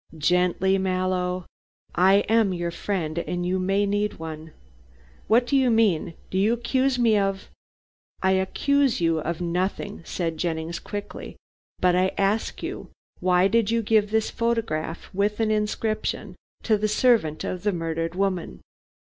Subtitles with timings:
[0.17, 1.45] "Gently, Mallow,
[1.93, 4.51] I am your friend, and you may need one."
[5.27, 6.15] "What do you mean.
[6.31, 7.51] Do you accuse me of"
[8.23, 11.35] "I accuse you of nothing," said Jennings quickly,
[11.79, 16.87] "but I ask you, why did you give this photograph, with an inscription, to the
[16.87, 18.61] servant of the murdered woman."